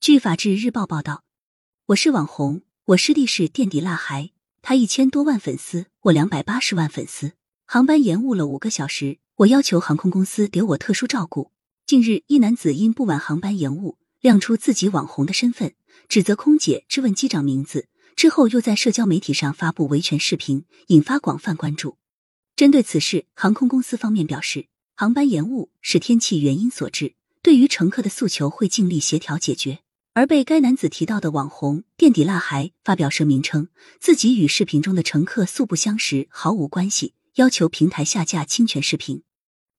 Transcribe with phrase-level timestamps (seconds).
[0.00, 1.24] 据法制日报报道，
[1.88, 4.30] 我是网红，我师弟是垫底辣孩，
[4.62, 7.32] 他一千多万粉丝，我两百八十万粉丝，
[7.66, 11.52] 航班延误了五个小时，我要求航空公司给我特殊照顾。
[11.84, 15.74] 近日，一男子因不满航班延误，亮出自己网红的身份，
[16.08, 21.98] 指责空姐质问机长名字，之后又在社交媒体上发布维权视频，引发广泛关注。
[22.56, 29.80] 针对此事，航空公司方面表示，航班延误是天气原因所致，对于乘客的诉求会尽力协调解决。
[30.12, 33.68] 而被该男子提到的网红垫底辣孩发表声明称，
[34.00, 39.22] 自己与视频中的乘客素不相识，毫无关系，要求平台下架侵权视频。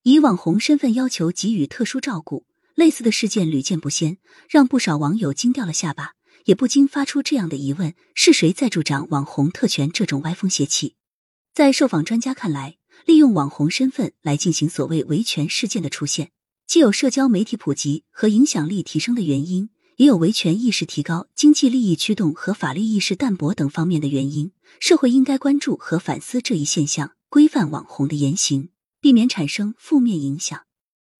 [0.03, 6.13] 以网红身份要求给予特殊照顾，类似的事件屡见不鲜，让不少网友惊掉了下巴，
[6.45, 10.95] 也不禁发出这样的疑问：是谁在助长网红特权这种歪风邪气？
[11.53, 16.31] 在受访专家看来，利用网红身份来进行所谓维权事件的出现，
[16.65, 19.69] 既有社交媒体普及和影响力提升的原因。
[20.01, 24.51] 也有维权意识提高、经济利益驱动和法律意识淡薄等方面的原因。
[24.79, 30.63] 社会应该关注和反思这一现象，规范网红的言行，避免产生负面影响。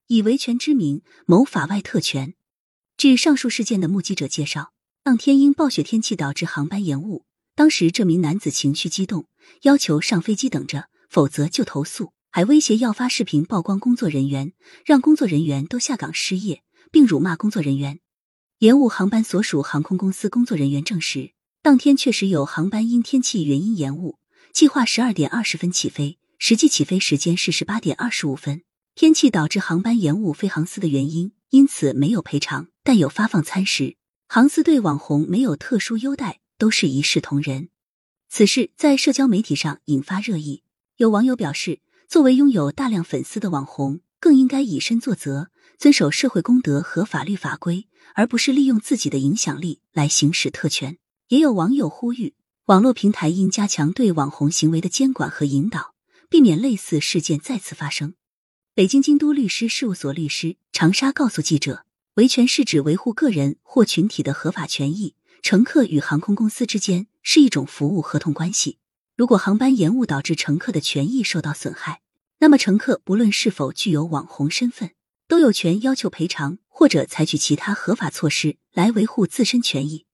[0.07, 2.33] 以维权之名谋法外特权。
[2.97, 9.27] 据上述事件的目击者介绍，当天因暴雪天气导致航班延误，当时这名男子情绪激动，
[9.61, 14.53] 要求上飞机等着，否则就投诉，还威胁要发视频曝光工作人员，
[14.83, 17.99] 让工作人员都下岗失业，并辱骂工作人员。
[18.61, 21.31] 延误航班所属航空公司工作人员证实，
[21.63, 24.19] 当天确实有航班因天气原因延误，
[24.53, 28.61] 计划十二点二十分起飞，实际起飞时间是十八点二十五分。
[28.93, 33.95] 天气导致航班延误，飞航司的原因，因此没有赔偿，但有发放餐食。
[34.27, 37.69] 航司对网红没有特殊优待，都是一视同仁。
[38.29, 40.61] 此事在社交媒体上引发热议，
[40.97, 47.87] 有网友表示，作为拥有大量粉丝的网红，更应该以身作则，遵守社会公德和法律法规。
[48.13, 50.97] 而不是利用自己的影响力来行使特权。
[51.29, 52.33] 也有网友呼吁，
[52.65, 55.95] 网络平台应加强对网红行为的监管和引导，
[56.29, 58.15] 避免类似事件再次发生。
[58.73, 61.85] 北京京都律师事务所律师长沙告诉记者，
[62.15, 65.15] 维权是指维护个人或群体的合法权益。
[65.41, 68.77] 乘客与航空公司之间是一种服务合同关系。
[69.15, 72.01] 如果航班延误导致乘客的权益受到损害，
[72.41, 74.91] 那么乘客不论是否具有网红身份。
[75.31, 80.05] 都有权要求赔偿或者采取其他合法措施来维护自身权益。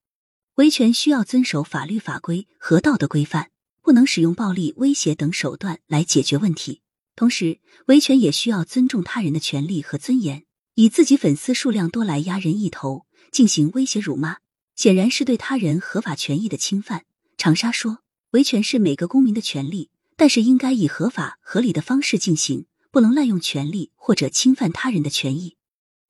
[0.57, 3.49] 维权需要遵守法律法规和道德规范，
[3.81, 6.83] 不能使用暴力、威胁等手段来解决问题。
[7.15, 10.44] 同时，维权也需要尊重他人的权利和尊严。
[10.75, 14.38] 以自己粉丝数量多来压人一头，进行威胁辱骂，
[14.75, 17.05] 显然是对他人合法权益的侵犯。
[17.38, 22.66] 长沙说，维权是每个公民的权利，但是应该以合法合理的方式进行。
[22.89, 25.55] 不能滥用权力或者侵犯他人的权益。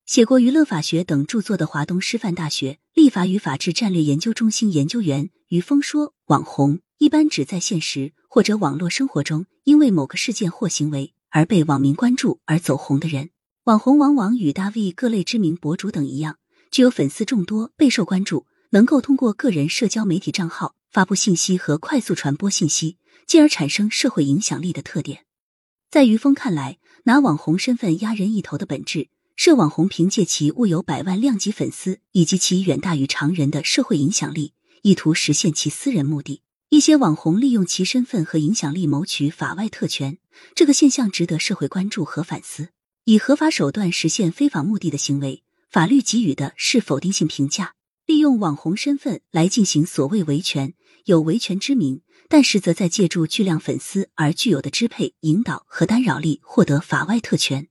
[0.05, 13.31] 写过娱乐法学等著作的华东师范大学立法与法治战略研究中心研究员于峰说：“网红一般指在现实或者网络生活中，因为某个事件或行为而被网民关注而走红的人。
[13.65, 16.37] 网红往往与大 V、各类知名博主等一样，
[16.71, 22.95] 具有粉丝众多、备受关注，能够通过个人社交媒体账号发布信息和快速传播信息，
[23.27, 25.25] 进而产生社会影响力的特点。”
[25.91, 36.41] 在于峰看来，拿网红身份压人一头的本质，是网红凭借其握有百万量级粉丝以及其远大于常人的社会影响力，意图实现其私人目的。
[36.69, 40.17] 一些网红利用其身份和影响力谋取法外特权，
[40.53, 42.69] 这个现象值得社会关注和反思。
[43.05, 47.75] 以合法手段实现非法目的的行为，法律给予的是否定性评价。
[48.07, 50.73] 利用网红身份来进行所谓维权，
[51.03, 52.01] 有维权之名。
[52.29, 57.67] 但实则在借助巨量粉丝而具有的支配、引导和干扰力，获得法外特权，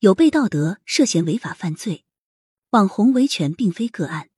[0.00, 2.04] 有悖道德，涉嫌违法犯罪。
[2.70, 4.28] 网红维权并非个案。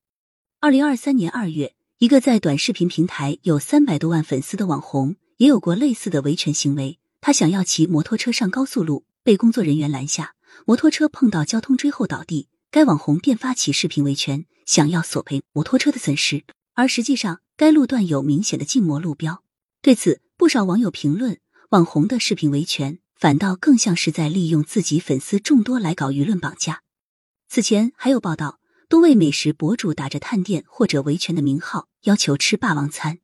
[0.60, 6.98] 二零二三年二月，一个在短视频平台有三百多万粉丝的网红，也有过类似的维权行为。
[7.21, 10.34] 他想要骑摩托车上高速路，被工作人员拦下，
[10.66, 16.44] 摩托车碰到交通锥后倒地，该网红便发起视频维权，想要索赔摩托车的损失。
[16.74, 19.42] 而实际上，该路段有明显的禁摩路标。
[19.80, 21.38] 对此，不少网友评论：
[21.70, 26.82] 网红的视频维权，反倒更像是在利用自己粉丝众多来搞舆论绑架。
[27.48, 28.60] 此前还有报道，
[28.91, 33.21] 多位美食博主打着探店或者维权的名号，要求吃霸王餐。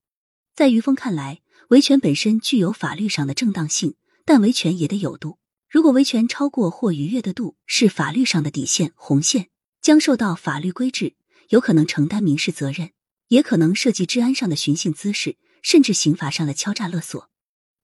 [0.56, 5.36] 在于峰看来，维权本身具有法律上的正当性，但维权也得有度。
[5.74, 9.48] 如果维权超过或逾越的度是法律上的底线红线，
[9.80, 11.16] 将受到法律规制，
[11.48, 12.92] 有可能承担民事责任，
[13.26, 15.36] 也可能涉及治安上的寻衅滋事。
[15.62, 17.28] 甚至刑法上的敲诈勒索，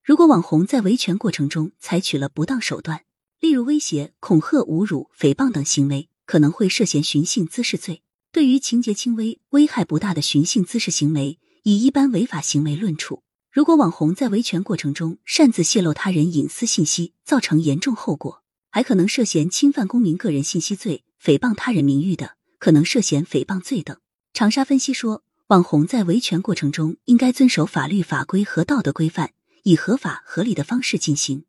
[0.04, 3.02] 如果网红在维权过程中采取了不当手段，
[3.40, 8.04] 例如威胁、恐吓、侮辱、诽谤等行为，可能会涉嫌寻衅滋事罪。
[8.30, 13.24] 对于情节轻微、危害不大的寻衅滋事行为，以一般违法行为论处。
[13.52, 23.98] 如果网红在维权过程中擅自泄露他人隐私信息，造成严重后果，还可能涉嫌侵犯公民个人信息罪、诽谤他人名誉的，可能涉嫌诽谤罪等。
[24.32, 29.32] 长沙分析说，网红在维权过程中应该遵守法律法规和道德规范，
[29.64, 31.44] 以合法合理的方式进行。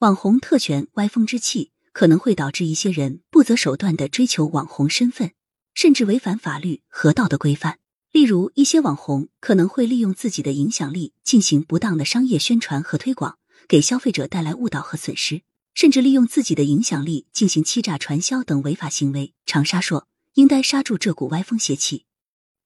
[0.00, 5.34] 网红特权歪风之气，可能会导致一些人不择手段的追求网红身份，
[5.72, 7.78] 甚至违反法律和道德规范。
[8.10, 13.38] 例如，一些网红可能会利用自己的影响力进行不当的商业宣传和推广，
[13.68, 15.42] 给消费者带来误导和损失，
[15.74, 19.34] 甚至利用自己的影响力进行欺诈传销等违法行为。
[19.44, 22.06] 长沙说，应该刹住这股歪风邪气，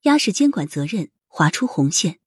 [0.03, 2.21] 压实监管责任，划出红线。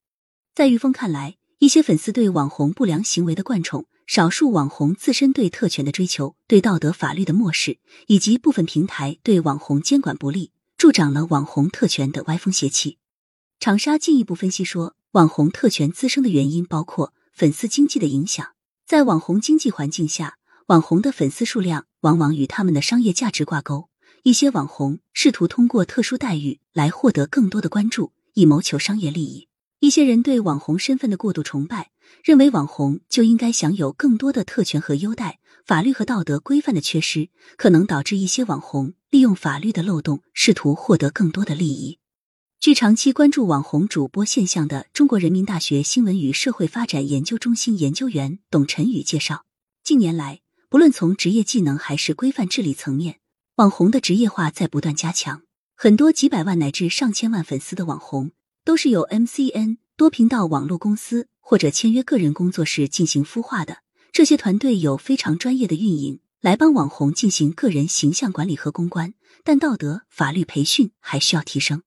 [0.53, 12.97] 在于峰看来，一些粉丝对网红不良行为的惯宠，少数网红自身对特权的追求，对道德法律的漠视，以及部分平台对网红监管不力，助长了网红特权的歪风邪气。
[13.59, 18.45] 长沙进一步分析说，网红特权滋生的原因包括粉丝经济的影响。
[18.85, 20.37] 在网红经济环境下，
[20.67, 23.89] 网红的粉丝数量往往与他们的商业价值挂钩。
[24.23, 29.47] 一些网红试图通过特殊待遇来获得更多的关注，以谋求商业利益。
[29.79, 31.91] 一些人对网红身份的过度崇拜，
[32.23, 35.39] 认为网红就应该享有更多的特权和优待。
[35.65, 41.97] 法律和道德规范的缺失，可能导致一些网红利用法律的漏洞，试图获得更多的利益。
[42.65, 49.45] 据长期关注网红主播现象的中国人民大学新闻与社会发展研究中心研究员董晨宇介绍，
[49.83, 53.19] 近年来，不论从职业技能还是规范治理层面，
[53.57, 55.43] 网红的职业化在不断加强。
[55.75, 58.31] 很多几百万乃至上千万粉丝的网红，
[58.63, 63.83] 都是由 MCN 多频道网络公司或者签约个人工作室进行孵化的。
[64.11, 69.13] 这些团队有非常专业的运营，来帮网红进行个人形象管理和公关，
[69.43, 71.83] 但道德法律培训还需要提升。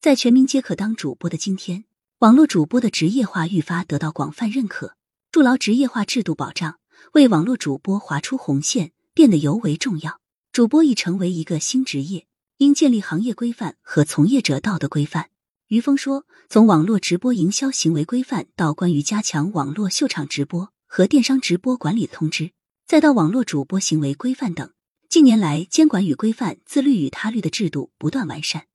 [0.00, 1.84] 在全民皆可当主播的今天，
[2.20, 4.94] 网络主播的职业化愈发得到广泛认可，
[5.32, 6.78] 筑牢职业化制度保障，
[7.14, 10.20] 为网络主播划出红线变得尤为重要。
[10.52, 12.28] 主播已成为一个新职业，
[12.58, 15.30] 应建立行业规范和从业者道德规范。
[15.66, 22.52] 于峰说，从网络直播营销行为规范到关于加强网络秀场直播和电商直播管理的通知，
[22.86, 24.70] 再到网络主播行为规范等，
[25.08, 28.67] 近年来监管与规范自律与他律的制度不断完善。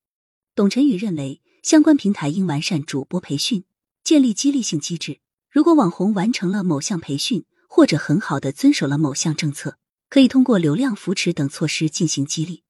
[0.56, 3.64] 董晨宇认为，相关平台应完善主播培训，
[4.04, 5.20] 建立激励性机制。
[5.50, 9.80] 如果网红完成了某项培训，或者很好的遵守了某项政策，
[10.12, 12.62] 可以通过流量扶持等措施进行激励。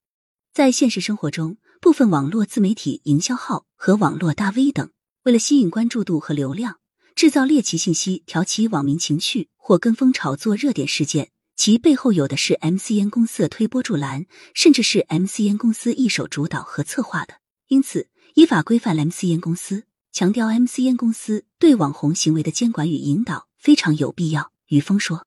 [0.54, 4.90] 在现实生活中，部分网络自媒体营销号和网络大 V 等，
[5.24, 6.78] 为了吸引关注度和流量，
[7.14, 17.43] 制造猎奇信息，挑起网民情绪或跟风炒作热点事件，其背后有的是 MCN 公司的推波助澜，甚至是 MCN 公司一手主导和策划的。
[17.68, 24.52] 因此，依法规范 MCN 公司，强调 MCN 公司对网红行为的监管与引导非常有必要。
[24.68, 25.26] 于峰说，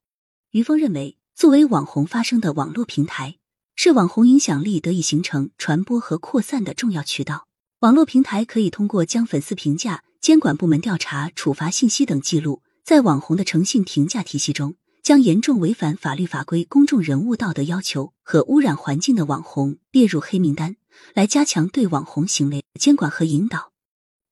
[0.52, 3.38] 于峰认为，作为网红发声的网络平台，
[3.76, 7.48] 是网红影响力得以形成、传播和扩散的重要渠道。
[7.80, 20.76] 网络平台可以通过将粉丝评价、监管部门调查、处罚信息等记录在网红的诚信评价体系中，将严重违反法律法规、公众人物道德要求和污染环境的网红列入黑名单。
[21.14, 23.72] 来加强对网红行为监管和引导。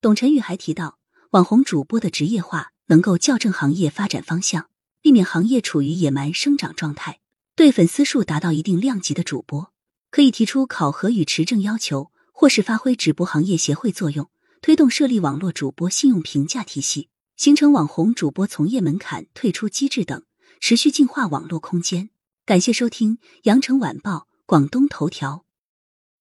[0.02, 0.98] 董晨宇还提到，
[1.32, 4.70] 网红主播的职业化能够校正行业发展方向，
[5.02, 7.20] 避免行业处于野蛮生长状态。
[7.56, 9.72] 对粉丝数达到一定量级的主播，
[10.12, 14.30] 可以提出考核与持证要求，或是发挥直播行业协会作用，
[14.62, 20.24] 推动设立网络主播信用评价体系，形成网红主播从业门槛退出机制等，
[20.60, 22.10] 持续净化网络空间。
[22.46, 25.45] 感谢收听羊城晚报广东头条。